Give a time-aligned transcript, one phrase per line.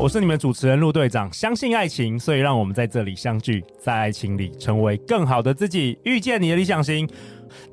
[0.00, 1.32] 我是你们主持人陆队长。
[1.32, 7.08] 相信爱情，所以让我们在这里相聚，在爱情里成为更好的自己，遇见你的理想型。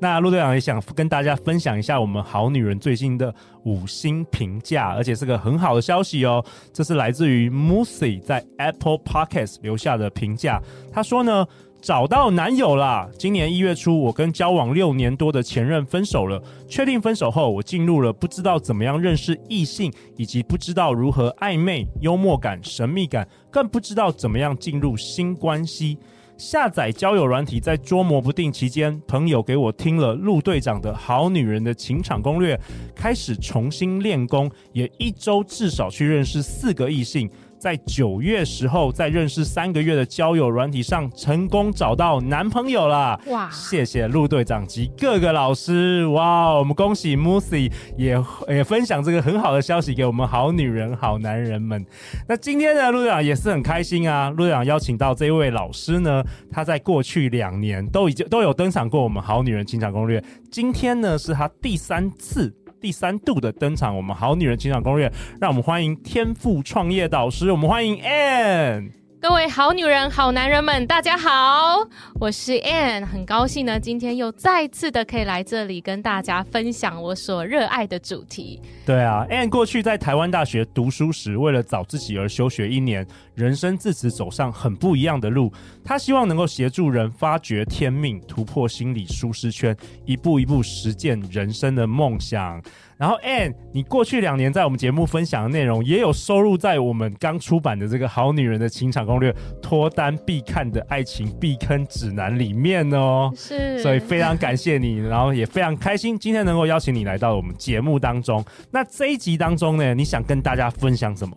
[0.00, 6.44] 那陆队长也想跟大家分享一下我们好女人最近的五星评价，而且是个很好的消息哦。
[6.72, 10.60] 这是来自于 Musi 在 Apple Podcast 留下的评价。
[10.92, 11.46] 他说呢，
[11.86, 13.08] 找到男友啦！
[13.16, 16.42] 今年一月初，我跟交往六年多的前任分手了。
[16.68, 25.96] 确定分手后，我进入了不知道怎么样认识异性，以及不知道如何暧昧、幽默感、神秘感，更不知道怎么样进入新关系。
[26.36, 32.60] 下载交友软体，在捉摸不定期间，朋友给我听了陆队长的好女人的情场攻略，
[32.96, 37.30] 开始重新练功，也一周至少去认识四个异性。
[37.58, 43.20] 在九月时候，在认识三个月的交友软体上，成功找到男朋友了。
[43.26, 43.50] 哇！
[43.50, 46.06] 谢谢陆队长及各个老师。
[46.08, 46.52] 哇！
[46.54, 51.84] 我们恭喜 Musi 也也分享这个很好的消息给我们好女人、好男人们。
[52.28, 54.30] 那今天呢，陆队长也是很开心啊。
[54.30, 60.22] 陆队长邀请到这位老师呢，他在过去两年都已经都有登场过我们好女人情场攻略。
[60.50, 62.54] 今天呢，是他第三次。
[62.86, 69.05] 第三度的登场，我们好女人情场攻略，让我们欢迎天赋创业导师，我们欢迎 Ann。
[69.28, 71.84] 各位好女人、好男人们，大家好，
[72.20, 78.62] 我是 Ann，很高兴呢，今天又再次的可以来这里跟大家分享我所热爱的主题。
[78.86, 83.04] 对啊，Ann 过去在台湾大学读书时，为了找自己而休学一年，
[83.34, 85.52] 人生自此走上很不一样的路。
[85.84, 92.62] 他希望能够协助人发掘天命，突破心理舒适圈，一步一步实践人生的梦想。
[92.98, 99.30] 然后，Ann，你过去两年在我们节目分享的内容，也有收录在我们刚出版的这个《好女人的情场攻略》
[99.60, 103.30] 脱单必看的爱情避坑指南里面哦。
[103.36, 108.42] 是，所以非常感谢你，然后也非常开心今天能够邀请你来到我们节目当中。
[108.70, 111.36] 那这一集当中呢，你想跟大家分享什么？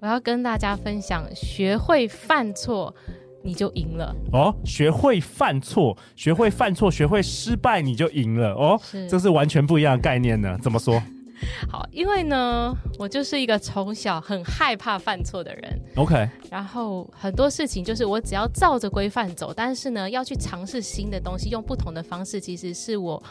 [0.00, 2.94] 我要跟大家分享，学会犯错。
[3.42, 4.54] 你就赢了哦！
[4.64, 8.78] 学会犯错，学会犯错，学会失败，你就赢了哦！
[8.82, 10.58] 是，这是完全不一样的概念呢。
[10.62, 11.02] 怎么说？
[11.70, 15.80] 好，因为呢，我就是一个从小很害怕犯错的人。
[15.96, 23.22] OK，然后很多事情就是我只要照着规范走，但是呢，要去尝试新的东西，用不同的方式，其实是我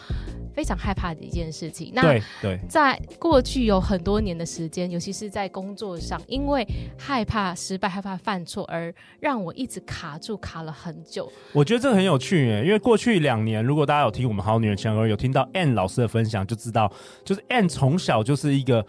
[0.59, 1.93] 非常害怕的一件事情。
[1.95, 11.31] 那对对，在过去有很多年的时间，尤其是在工作上，因为害怕失败、害怕犯错，而让我一直卡住，卡了很久。
[11.53, 16.91] 我觉得这个很有趣耶，因为过去两年，如果大家有听我们好女人情场攻略，有听到 Ann 老师的分享，就知道，
[17.23, 18.85] 就是 Ann 从小就是一个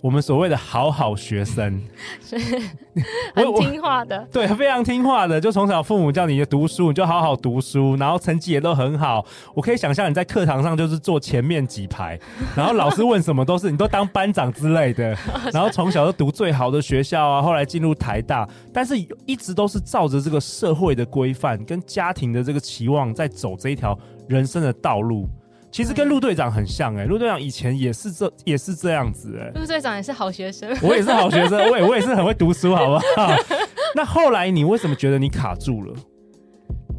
[0.00, 1.82] 我们所谓的好好学生，
[2.20, 2.36] 是
[3.34, 5.40] 很听话的，对，非常听话的。
[5.40, 9.24] 就从小父母叫你读书，你就好好读书，然后成绩也都很好。
[9.54, 12.18] 我可以想象你在课堂上就是坐前面几排，
[12.56, 15.16] 然后老师问什么都是你都当班长之类的。
[15.52, 18.94] 然后从小就读最好的学校啊，后来进入台大，但是
[19.26, 23.98] 一直都是照着这个社会的规范跟家庭的这个期望在走这一条
[24.28, 25.28] 人生的道路。
[25.70, 33.32] 其实跟陆队长很像哎、欸，陆队长以前也是这也是这样子哎、欸，陆队长也是好学生，我也是好学生，我也我也是很会读书，好不好？
[33.94, 35.94] 那后来你为什么觉得你卡住了？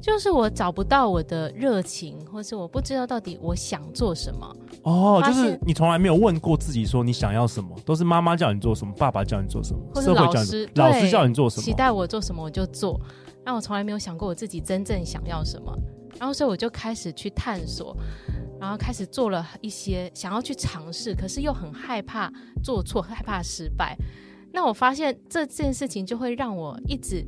[0.02, 4.56] 就是我找不到我的热情，或是我不知道到底我想做什么。
[4.82, 13.00] 哦，就是你从来没有问过自己说你想要什么，都是妈妈叫你做什么，爸爸叫你做什么，或是老师老师叫你做什么，期待我做什么我就做，
[13.46, 15.72] 但我从来没有想过我自己真正想要什么，
[16.22, 17.98] 然后所以我就开始去探索。
[18.60, 22.32] 然后开始做了一些想要去尝试，可是又很害怕
[22.64, 23.98] 做错，害怕失败。
[24.54, 27.26] 那我发现这件事情就会让我一直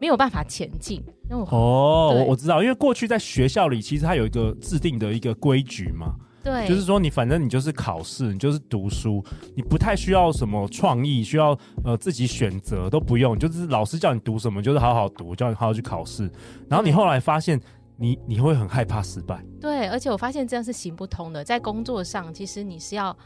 [0.00, 1.02] 没有办法前进。
[1.28, 6.14] 那我哦，我我知道，因为过去在学校里，其实它有一个制定的一个规矩嘛。
[6.42, 9.22] 对，就是说你反正你就是考试，你就是读书，
[9.54, 11.54] 你不太需要什么创意，需要
[11.84, 16.22] 呃自己选择都不用，就是老师叫你读什么，就是好好读，叫你好好去考试。
[16.70, 17.60] 然后你后来发现。
[18.00, 21.42] 你你会很害怕失败，对，而且我发现这样是行不通的。
[21.42, 23.16] 在工作上，其实你是要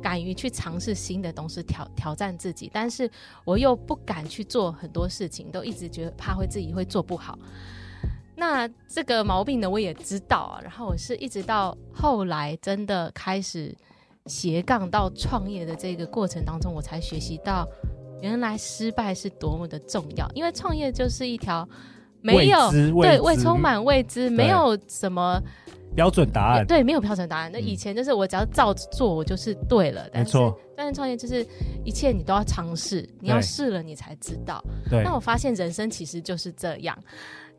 [0.00, 3.08] 敢于去尝试新的东西，挑挑战自己，但是
[3.44, 7.38] 我又不敢去做很多事情，都一直觉得怕会自己会做不好。
[8.34, 10.58] 那这个毛病呢，我也知道啊。
[10.62, 13.76] 然后我是一直到后来真的开始
[14.24, 17.68] 斜杠到创业的这个过程当中，我才学习到
[18.22, 21.68] 原来失败是多么的重要，因为创业就是一条。
[22.24, 22.70] 没有，
[23.02, 25.38] 对，未充满未知，没有什么
[25.94, 27.50] 标准答案，对，没有标准答案。
[27.52, 30.08] 那以前就是我只要照着做，我就是对了。
[30.14, 31.46] 没错，但是创业就是
[31.84, 34.64] 一切你都要尝试，你要试了你才知道。
[34.88, 35.02] 对。
[35.04, 36.96] 那我发现人生其实就是这样。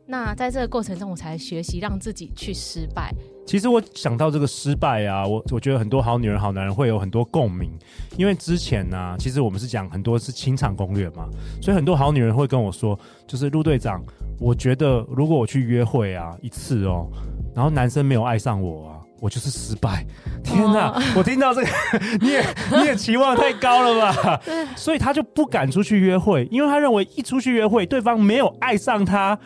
[0.08, 3.12] 那在这个过程中，我才学习让自己去失败。
[3.44, 7.70] 其实我想到这个失败啊，我我觉得很多好女人、好男人会有很多共鸣，
[8.16, 11.28] 因为之前呢、啊，其实我们是讲很多是情场攻略嘛，
[11.60, 14.00] 所以很多好女人会跟我说，就是陆队长，
[14.38, 17.08] 我觉得如果我去约会啊一次哦，
[17.54, 20.04] 然后男生没有爱上我啊，我就是失败。
[20.44, 21.68] 天哪，哦、我听到这个，
[22.20, 22.44] 你也
[22.78, 24.40] 你也期望太高了吧？
[24.76, 29.38] 所以他就不敢出去约会，因为他认为一出去约会，对方没有爱上他。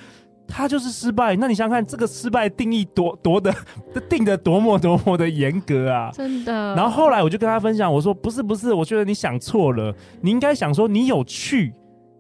[0.53, 3.55] 他就是失败，那你想想看，这个失败定义多多的
[4.11, 6.11] 定的多么多么的严格啊！
[6.13, 6.75] 真的。
[6.75, 11.73] 然后后来我就跟他分享，我说不是不是，我觉得你想错了，你应该想说你有去，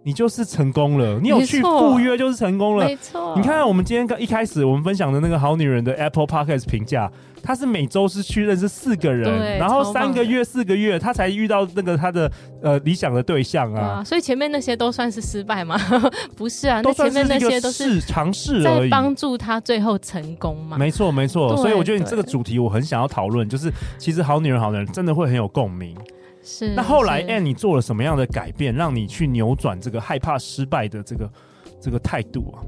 [0.02, 2.86] 你就是成功了，你有去赴约就是成功了。
[2.86, 3.34] 没错。
[3.36, 7.10] 你看看我们今天刚一开始我们分享的那个好女人的 Apple Podcast 评价。
[7.42, 12.30] 她是每周是去认识四个人，然后三个月、四个月，她才遇到那个她的
[12.62, 14.04] 呃理想的对象啊，啊。
[14.04, 15.78] 所以前面那些都算是失败吗？
[16.36, 20.76] 不是啊，那前面那些都是尝试而已，帮助她最后成功嘛。
[20.76, 21.56] 没错，没错。
[21.56, 25.96] 所以我觉得你这个主题我很想要讨论，就是其实好女人、好男人真的会很有共鸣。
[26.42, 26.74] 是。
[26.74, 31.32] 那后来，Ann，你做了什么样的改变，让你去扭转这个害怕失败的这个
[31.80, 32.62] 这个态度啊？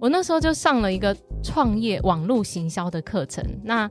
[0.00, 3.44] 我那时候就上了一个创业网络行销的课程。
[3.62, 3.90] 那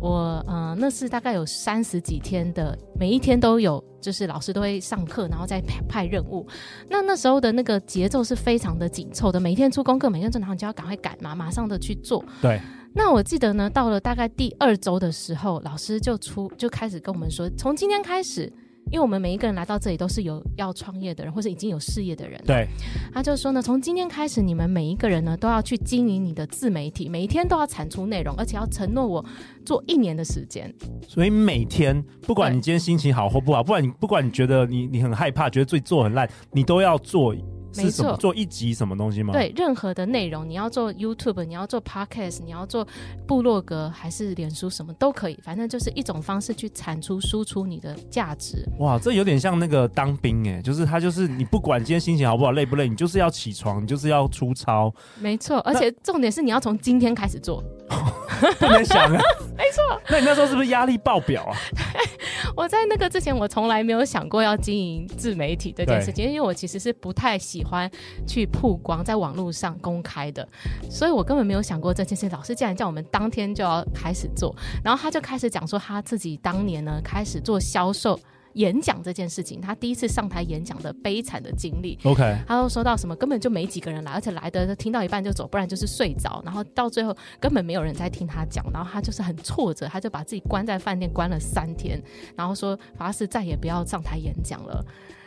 [0.00, 6.46] 我呃，那是大概有三十几天的，每一天都有，就是老师都会上课，然后再派派任务。
[6.88, 12.24] 那那时候的那个节奏是非常的紧凑的，每一天出功课，每天正常就要赶快赶嘛，马上的去做。
[12.40, 12.58] 对。
[12.92, 18.52] 那我记得呢，到了大概第二周的时候，老师就出就开始跟我们说，从今天开始。
[18.90, 22.42] 因为我们每一个人来到这里都是有要创业的人，或是已经有事业的人。
[22.44, 22.66] 对，
[23.12, 29.24] 他就说呢，从今天开始，你们每一个人呢都要去经营你的自媒体，每一天都要产出内容，而且要承诺我
[29.64, 30.74] 做一年的时间。
[31.06, 37.32] 所以每天，不管你今天心情好或不好，不管你不管你觉得你你很害怕，觉得自己做很烂，你都要做。
[37.76, 39.32] 没错，做一集什么东西吗？
[39.32, 42.86] 对，任何的内容，你要做 YouTube，你要做 Podcast，你要做
[43.26, 48.64] 部落格还是脸书，什么都可以，反正就是一种方式去产出、输出你的价值。
[48.78, 54.92] 哇，这有点像那个当兵哎，就是他就是你不管今天心情好不好、累不累，你就是要起床，你就是要出操。
[55.18, 57.62] 没错，而且重点是你要从今天开始做。
[58.58, 59.20] 不能想啊，
[59.56, 60.00] 没错。
[60.08, 61.56] 那你那时候是不是压力爆表啊？
[62.56, 67.90] 我在那个之前，我从来没有想过要经营自媒体这件事情，因为我其实是不太喜欢
[68.26, 70.46] 去曝光在网络上公开的，
[70.90, 72.28] 所以我根本没有想过这件事。
[72.28, 74.54] 老师竟然叫我们当天就要开始做，
[74.84, 78.18] 然后他就开始讲说他自己当年呢开始做销售。
[78.54, 81.98] 演讲这件事情，他第一次上台演讲的悲惨的经历。
[82.04, 92.02] OK，他都说到什么，根本就没几个人来，而且来的听到一半就走，不然就是睡着，然后到最后根本没有人在听他讲，然后他就是很挫折，他就把自己关在饭店关了三天，
[92.36, 94.84] 然后说发誓再也不要上台演讲了。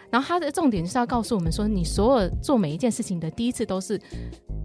[0.09, 3.99] 然后他的重点就是要告诉我们说，你所有做每一件事情的第一次都是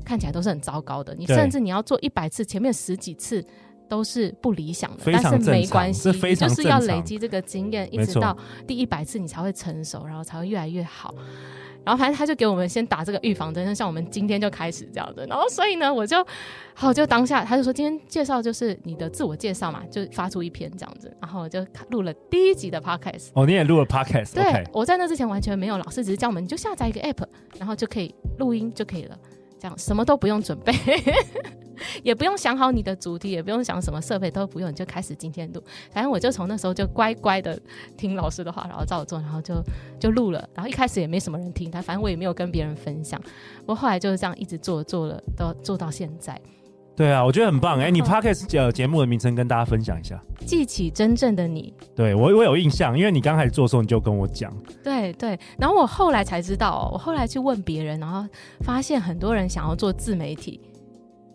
[0.05, 3.45] 看起来都是很糟糕的，你甚至你要做一百次，前面十几次。
[3.89, 8.37] 都是不理想的，但是没关系，就是要累积这个经验，一直到
[8.67, 11.15] 第一百次你才会成熟，然后才会越来越好。
[11.85, 15.25] 然后反正他就给我们先打这个预防针，像我们今天就开始这样的。
[15.27, 16.23] 然后所以呢，我就
[16.75, 21.11] 好就当下他就说今天介绍就是你的自我介绍嘛，就发出一篇这样子。
[21.19, 23.29] 然后我就录了第一集的 podcast。
[23.33, 24.35] 哦，你也录了 podcast？
[24.35, 24.67] 对，okay.
[24.71, 27.25] 我在那之前完全没有，老师只是教我们，你就下载一个 app，
[27.59, 29.17] 然后就可以录音就可以了。
[29.59, 30.73] 这样什么都不用准备，
[32.03, 35.63] 也不用想好你的主题，也不用想什么设备都不用，你就开始今天录。
[35.91, 37.59] 反正我就从那时候就乖乖的
[37.97, 39.63] 听老师的话，然后照做，然后就
[39.99, 40.49] 就录了。
[40.55, 43.21] 然后一开始也没什么人听，但反正我也没有跟别人分享。
[43.61, 46.41] 不过后来就是这样一直做，做了都做到现在。
[46.97, 47.79] 对啊，我觉得很棒。
[47.79, 50.21] 哎、欸，你 Podcast 节节目的名称跟大家分享一下。
[50.45, 51.73] 记起真正的你。
[51.95, 54.53] 对，我我有印象，因为你刚开始做的时候你就跟我讲。
[54.83, 58.29] 对对，然后我后来才知道，我后来去问别人，然后
[58.63, 60.61] 发现很多人想要做自媒体。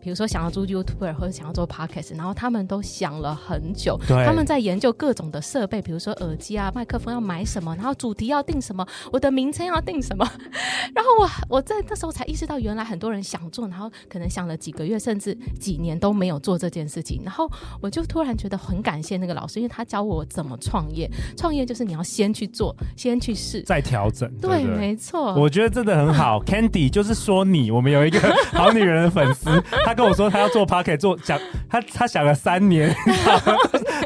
[0.03, 10.29] 比如说想要做 YouTuber 或者想要做 Podcast，然后他们都想了很久，他们在研究各种的设备，比如说耳机啊、麦克风要买什么，然后主题要定什么，我的名称要定什么。
[10.93, 17.21] 然后我我在那时候才意识到，原来很多人想做，然后可能想了几个月甚至几年都没有做这件事情。
[17.23, 21.09] 然后我就突然觉得很感谢那个老师，因为他教我怎么创业。
[21.37, 24.29] 创业就是你要先去做，先去试，再调整。
[24.41, 25.33] 对没错。
[25.35, 28.19] 我觉得真的很好，Candy 就是说你，我们有一个
[28.51, 29.49] 好女人的粉丝，
[29.93, 32.93] 跟我说他要做 Parker 做讲他他想了三年，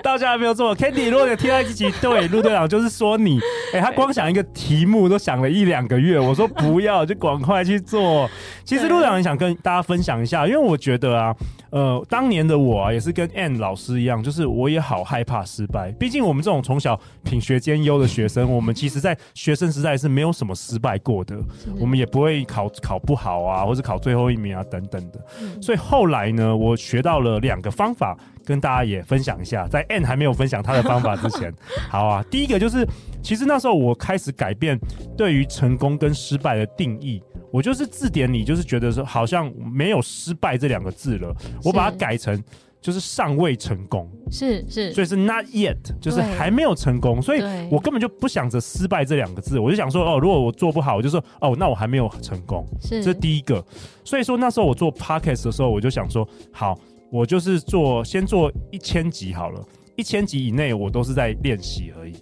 [0.03, 0.75] 到现在还没有做。
[0.75, 3.39] Candy，如果你听到一集，对，陆队长就是说你，
[3.73, 6.19] 哎、他光想一个题目都想了一两个月。
[6.19, 8.29] 我说不要，就赶快去做。
[8.67, 11.33] 其实陆队长想跟大家分享一下，因为我觉得啊，
[11.69, 15.89] 呃，当年的我啊，也是跟 Ann 老师一样，就是我也好害怕失败。
[15.93, 21.37] 毕竟我们这种从小品学兼优的学生，我们其实在学生时代是没有什么失败过的，
[21.79, 25.19] 我们也不会考考不好啊，或者考最后一名啊等等的。
[25.41, 29.65] 嗯、所以后来呢，我学到了两个方法，跟大家也分享一下。
[29.69, 31.53] 在 Ann 还没有分享他的方法之前，
[31.89, 32.85] 好啊，第一个就是，
[33.23, 34.77] 其实那时候我开始改变
[35.17, 37.23] 对于成功跟失败的定义。
[37.51, 42.41] 我就是字典里就是觉得说好像没有失败这两个字了，我把它改成
[42.79, 53.03] 就是尚未成功，是是，所以是 not yet，就是还没有成功，所以我根本就不想着失败这两个字，我就想说哦，如果我做不好，我就说哦，那我还没有成功，是。
[53.03, 53.63] 这是第一个。
[54.05, 56.77] 所以说那时候我做 podcast 的时候，我就想说好，
[57.11, 62.13] 我就是做先做一千集好了，一千集以内我都是在练习而已，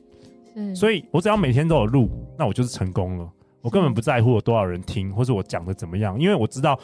[0.55, 3.29] 嗯，所以我只要每天都有录，那我就是成功了。
[3.65, 6.79] 我根本不在乎有多少人听，或者我讲的怎么样，因为我知道，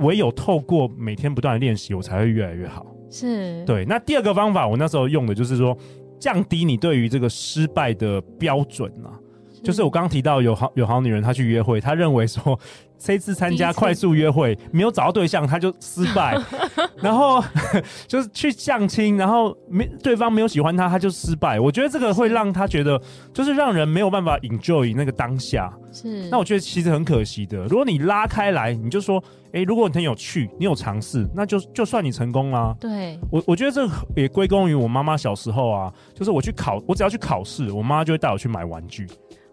[0.00, 2.84] 唯有透过每天不断的练习，我才会越来越好。
[3.10, 3.86] 是对。
[3.86, 5.74] 那第二个方法，我那时候用的就是说，
[6.20, 9.16] 降低你对于这个失败的标准啊。
[9.60, 12.58] 是就是我刚刚提到有好有好女人，她去约会，她认为说。
[13.02, 16.38] 这次参加快速约会没有找到对象，她就失败。
[17.00, 17.42] 然后
[18.06, 21.58] 就是去相亲，然后没对方没有喜欢她，她就失败。
[21.58, 23.00] 我觉得这个会让她觉得，
[23.32, 25.72] 就是让人没有办法 enjoy 那个当下。
[25.90, 26.28] 是。
[26.28, 27.64] 那我觉得其实很可惜的。
[27.68, 29.24] 如果你拉开来，你就说，
[29.54, 32.76] 哎，如果你很有趣，你有尝试，那就就算你成功啦。
[32.78, 33.18] 对。
[33.30, 39.06] 我我觉得这也归功于我妈妈小时候啊，就是我去考，我只要去考试，我妈就会带我去买玩具。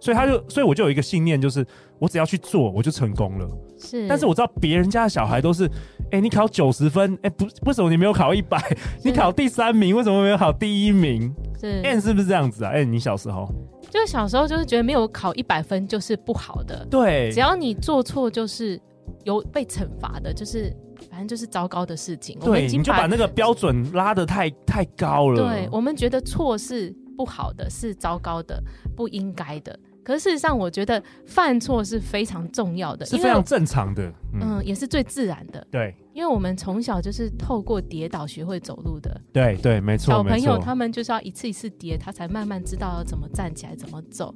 [0.07, 1.67] 所以他就，所以我就有一个信念，就是
[1.99, 3.49] 我只要去做，我就成功了。
[3.77, 8.57] 是，但是我知道别人家的小孩都是，哎、欸，你考九十分，哎、欸，不，为什么你没有考一百？
[9.03, 11.29] 你考第三名，为什么没有考第一名？
[11.59, 12.71] 是，Ann 是不是这样子啊？
[12.71, 13.53] 哎、欸，你小时候，
[13.89, 18.79] 就小时候就是觉得没有考一百分就是不好的，对，只要你做错就是
[19.25, 20.73] 有被惩罚的，就是
[21.09, 22.39] 反正就是糟糕的事情。
[22.39, 25.49] 对，你就把那个标准拉的太太高了。
[25.49, 28.63] 对，我们觉得错是不好的，是糟糕的，
[28.95, 29.77] 不应该的。
[30.07, 35.67] 可是事实上，我觉得犯错是非常重要的，是非常正常的，嗯，嗯，也是最自然的。
[35.69, 39.19] 对，因为我们从小就是透过跌倒学会走路的。
[39.33, 40.13] 对对，没错。
[40.13, 44.33] 小朋友，他们就是要一次一次跌，他才慢慢知道要怎么站起来，怎么走。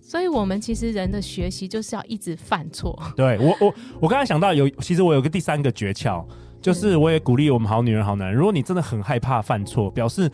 [0.00, 2.98] 所以，我们其实人的学习就是要一直犯错。
[3.14, 6.24] 对我，我我刚才想到有，其实我有个第三个诀窍，
[6.62, 10.30] 就是我也鼓励我们好女人、好男人，如果你真的很害怕犯错，表示。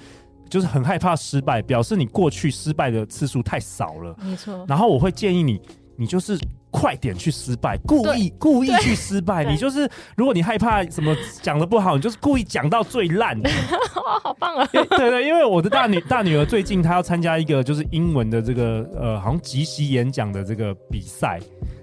[0.48, 4.16] 就是很害怕失败，表示你过去失败的次数太少了。
[4.22, 4.64] 没错。
[4.68, 5.60] 然后我会建议你，
[5.96, 6.38] 你就是
[6.70, 9.44] 快点去失败，故意故意去失败。
[9.44, 13.38] 你就是，如果你害怕什么讲的不好，你就是故意讲到最烂。
[13.40, 14.66] 哇， 好棒啊！
[14.72, 21.40] 对对，因为我的大女 大女儿最近她要参加一个就是英文的这个呃，好像即席演讲的这个比赛。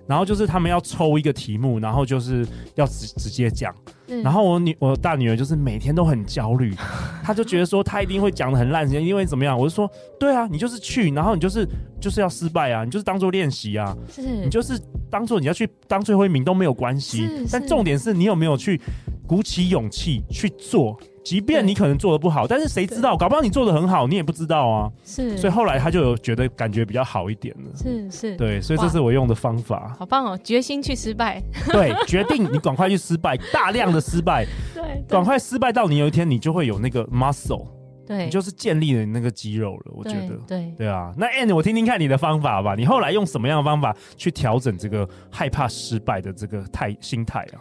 [0.08, 3.74] 然后就是他们要抽一个题目，然后就是要直直接讲。
[4.08, 6.75] 嗯、然后我女我大女儿就是每天都很焦虑，
[7.25, 9.58] 她就觉得说她一定会讲的很烂，因为怎么样？
[9.58, 9.89] 我就说
[10.20, 11.68] 对啊，你就是去，然后你就是
[12.00, 14.75] 就是要失败啊，你就是当做练习啊，是你就是
[15.10, 17.27] 当做你要去当最后一名都没有关系。
[17.51, 18.79] 但重点是你有没有去
[19.27, 20.98] 鼓起勇气去做。
[21.24, 23.17] 即便你可能做的不好，但是谁知道？
[23.17, 24.91] 搞不好你做的很好，你也不知道啊。
[25.03, 27.75] 是，所以后来他就有觉得感觉比较好一点了。
[27.75, 29.96] 是是，对，所以这是我用的方法。
[29.98, 30.39] 好棒哦！
[30.44, 31.41] 决心去失败。
[31.72, 34.46] 对，决定你赶快去失败，大量的失败。
[34.75, 37.65] 对，赶快失败到你有一天你就会有那个 muscle，
[38.05, 39.91] 对，你就是建立了你那个肌肉了。
[39.93, 41.13] 我觉得，对对啊。
[41.17, 42.75] 那 And 我听听看你的方法吧。
[42.75, 47.57] 你后来用什么样的方法去调整这个害怕失败的这个态心态啊？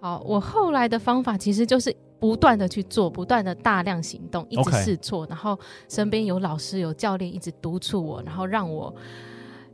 [0.00, 1.94] 好，我后来的方法其实就是。
[2.20, 5.56] 不断的去做，不断的大量行动，一直试错.然后
[5.88, 8.92] 身边有老师、有教练一直督促我，然后让我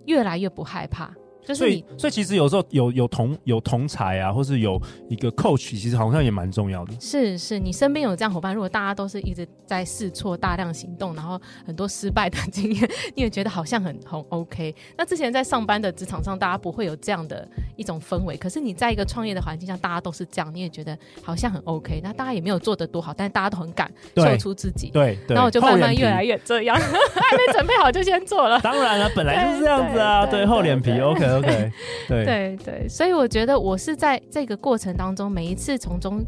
[0.04, 1.10] 越来越不害怕。
[1.52, 6.92] 所以，所以其实有时候有有同有同才啊，或是有一个 coach，其实好像也蛮重要的。
[7.00, 14.74] 是是，你身边有这样伙伴，如果大家都是一直在试错、大量行动，然后很多失败的经验，你也觉得好像很很 OK。
[14.96, 17.46] 那之前在上班的职场上，大家不会有这样的
[17.76, 18.36] 一种氛围。
[18.36, 22.00] 可是你在一个创业的环境下，大家都是这样，你也觉得好像很 OK。
[22.02, 24.90] 那大家也没有做得多好，但是大家都很敢秀出自己。
[24.90, 28.60] 对，对，然后我就慢慢越来越这样， 还没准备好就先做了。
[28.60, 31.72] 当然了，本来就是这样子啊， 对，厚脸皮，OK OK。
[32.08, 36.24] 对对对，所以我觉得我是在这个过程当中，每一次从中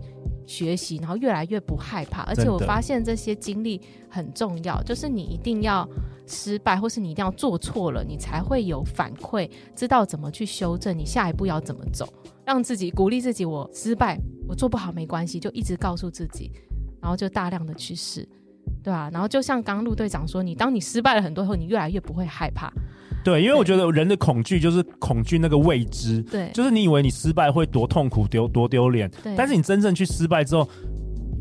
[0.46, 5.88] 学习，然后越来越不害怕，而且我发现这些经历很重要，就是你一定要
[6.26, 12.08] 失败，或是你一定要做错了，你才会有反馈，知道怎么去修正，你下一步要怎么走，
[12.44, 16.52] 让自己鼓励自己，我失败，我做不好没关系，就一直告诉自己，
[17.00, 18.28] 然后就大量的去试，
[18.84, 22.72] 对啊，然后就像刚刚陆队长说，你当你失败了很多后，你越来越不会害怕。
[23.26, 30.68] 对，因为我觉得人的恐惧就是恐惧那个未知，对，就是你以为你失败会多痛苦、丢多丢脸，对，但是你真正去失败之后，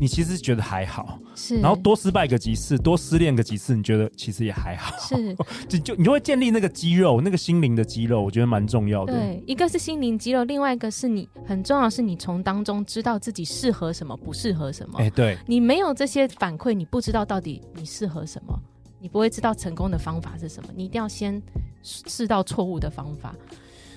[0.00, 5.36] 你其实觉得还好，是，然后多失败个几次，多失恋个几次，你觉得其实也还好，是，
[5.70, 9.12] 就就你就会建立那个肌肉，那个心灵的肌肉，我觉得蛮重要的。
[9.12, 14.98] 对，一个是心灵肌肉，另外一个是你很重要，是你从当中知道自己适合什么，不适合什么。
[14.98, 18.58] 哎，对，你没有这些反馈，你不知道到底你适合什么，
[19.00, 20.68] 你不会知道成功的方法是什么。
[20.74, 21.40] 你一定要先
[21.86, 23.34] 试到错误的方法。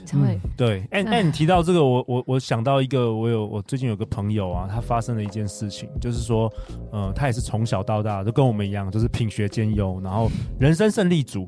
[0.05, 6.51] 才会、嗯、对，哎哎，你提到这个，我我我想到一个，我有我最近有个朋友啊，他发生了一件事情，就是说，
[6.91, 11.47] 呃，他也是从小到大都跟我们一样，就是品学兼优，然后人生胜利组，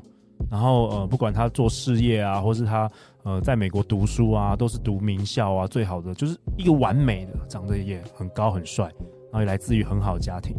[0.50, 2.88] 然后呃，不管他做事业啊，或是他
[3.24, 10.54] 呃在美国读书啊，都是读名校啊，最好的，就是一个完美的，长得也很高很帅，然后也来自于很好的家庭，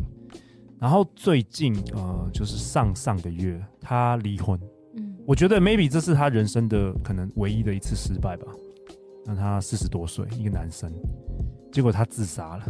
[0.79, 4.59] 然后最近呃，就是上上个月他离婚。
[5.25, 8.47] 我觉得 maybe 这是他人生的可能唯一的一次失败吧。
[9.25, 10.91] 那他四十多岁，一个男生，
[11.71, 12.63] 结果他自杀了。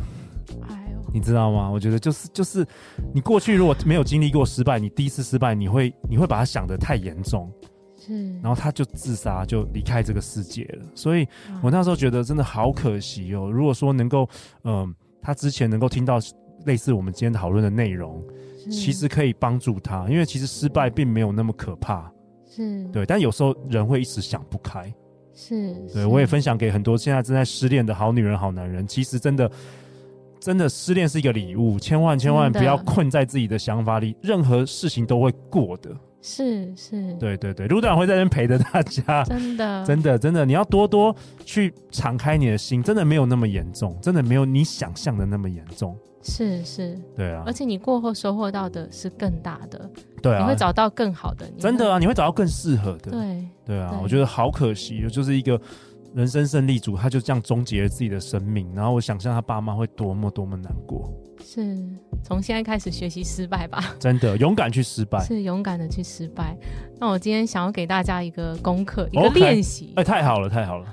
[0.70, 1.68] 哎呦，你知道吗？
[1.68, 2.64] 我觉得就是就是，
[3.12, 7.52] 你过去如果没有经历过失败，你第一次失败，你会你会把它想得太严重。
[7.98, 8.34] 是。
[8.34, 10.86] 然后他就自杀，就离开这个世界了。
[10.94, 11.28] 所以
[11.64, 13.50] 我那时候觉得真的好可惜哦。
[13.50, 14.30] 如果说能够，
[14.64, 16.20] 嗯、呃，他之前能够听到
[16.66, 18.24] 类似我们今天讨论的内容，
[18.70, 22.13] 其实可以帮助他，因为其实失败并没有那么可怕。
[22.56, 24.94] 是对，但有时候人会一时想不开。
[25.34, 28.86] 是，对，我也分享给很多现在正在失恋的好女人、好男人。
[28.86, 29.50] 其实真的，
[30.40, 35.90] 真的失恋是一个礼物，千万千万不要困在自己的想法里，任何事情都会过的。
[36.22, 39.24] 是是，对对对，路队长会在这边陪着大家。
[39.24, 45.98] 真的， 真的真的，你要多多去敞开你的心，真的没有那么严重，真的没有你想象的那么严重。
[46.24, 49.90] 是是，对啊，而且你过后收获到的是更大的，
[50.22, 55.60] 对啊，你会找到更好的，真的啊，你会找到更适合的，对对啊，我觉得好可惜，就是一个
[56.16, 61.12] 人生胜利组，他就这样终结了自己的生命，然后我想象他爸妈会多么多么难过，
[61.44, 61.78] 是
[62.24, 66.56] 从现在开始学习失败吧，真的勇敢去失败，是勇敢的去失败。
[67.00, 70.86] 那我今天想要给大家一个功课，一个练习，哎，太好了，太好了。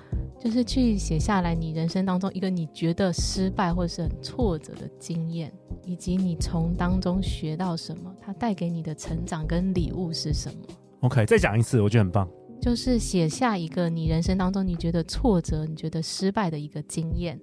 [0.42, 5.52] 就是去写下来你人生当中一个你觉得失败或是很挫折的经验，
[5.84, 12.26] 以及你从当中学到什么，它带给你的成长跟礼物是什么？OK，再讲一次，我觉得很棒。
[12.60, 17.40] 就是写下一个你人生当中你觉得挫折、你觉得失败的一个经验，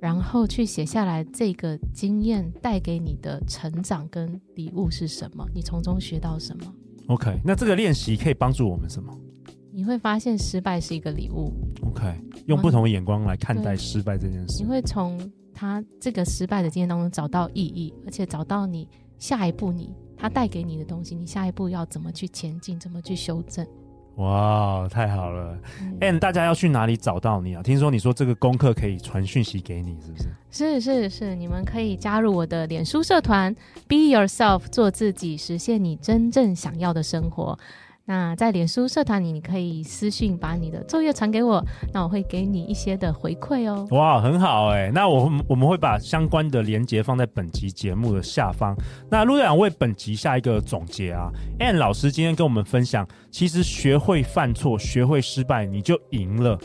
[0.00, 5.44] 然后去写下来这个经验带给你的成长跟礼物是什么？
[5.52, 6.74] 你从中学到什么
[7.08, 9.12] ？OK，那这个练习可以帮助我们什么？
[9.72, 11.52] 你会发现失败是一个礼物。
[11.82, 14.62] OK，用不同的眼光来看待失败这件事。
[14.62, 15.20] 你会从
[15.52, 23.66] 他这个失败的经验当中找到意义，而且找到你下一步你他带给你的东西，你下一步要怎么去前进，怎么去修正。
[24.16, 25.58] 哇，太好了！
[26.00, 27.62] 哎、嗯，大家要去哪里找到你啊？
[27.62, 30.28] 听说你说这个功课可以传讯息给你，是不是？
[30.50, 33.54] 是是是，你们可以加入我的脸书社团
[33.86, 37.58] ，Be Yourself，做自己，实现你真正想要的生活。
[38.08, 41.60] 那在脸书社团里，你可以私信把你的作业传给我，
[41.92, 43.84] 那我会给你一些的回馈哦。
[43.90, 48.76] 哇，很好哎，那我我们会把相关的连结放在本集节目的下方。
[49.10, 56.56] 那路队长为本集下一个总结啊，Anne 老师今天跟我们分享，其实学会犯错，学会失败，你就赢了。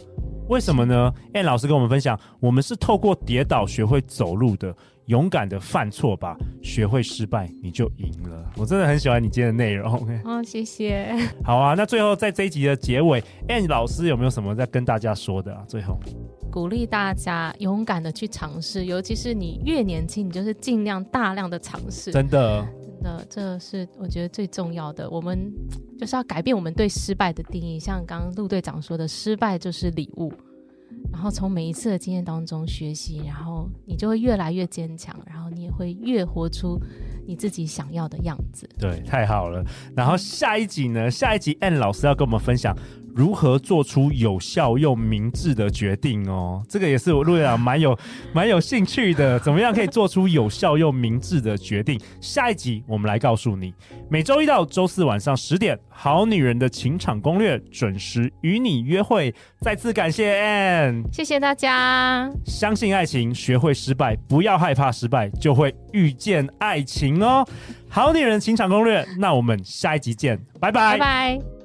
[0.51, 4.75] 为什么呢？Ann 老师跟我们分享，我们是透过跌倒学会走路的。
[5.07, 8.51] 勇敢的犯错吧，学会失败，你就赢了。
[8.55, 10.07] 我真的很喜欢你今天的内容。
[10.23, 11.13] 哦，谢谢。
[11.43, 15.63] 好啊，那最后在这一集的结尾，Ann 老师有没有什么在跟大家说的啊？
[15.67, 15.97] 最后，
[16.51, 22.11] 鼓励大家勇敢的去尝试，尤其是你越年轻，你就是尽量大量的尝试。
[22.11, 25.09] 真的，真的，这是我觉得最重要的。
[25.09, 25.51] 我们
[25.99, 30.31] 就是要改变我们对失败的定义，像刚刚陆队长说的，失败就是礼物。
[31.11, 36.79] 然后从每一次的经验当中学习，然后你就会越来越坚强，然后你也会越活出
[37.25, 38.69] 你自己想要的样子。
[38.77, 39.63] 对，太好了。
[39.95, 41.09] 然后下一集呢？
[41.09, 42.77] 下一集 N 老师要跟我们分享。
[43.15, 46.63] 如何做出有效又明智的决定哦？
[46.69, 47.97] 这个也是我路队长蛮有
[48.33, 49.39] 蛮有兴趣的。
[49.39, 51.99] 怎么样可以做出有效又明智的决定？
[52.19, 53.73] 下一集我们来告诉你。
[54.09, 59.33] 每周一到周四晚上十点，《好女人的情场攻略》准时与你约会。
[59.61, 62.29] 再次感谢谢谢大家。
[62.45, 67.45] 相信爱情，学会失败，不要害怕失败，就会遇见爱情哦。
[67.89, 71.60] 《好女人情场攻略》，那我们下一集见，拜拜。